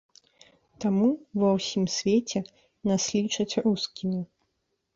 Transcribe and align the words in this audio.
Таму 0.85 1.09
ва 1.41 1.51
ўсім 1.59 1.85
свеце 1.97 2.39
нас 2.89 3.07
лічаць 3.21 3.49
рускімі. 3.69 4.19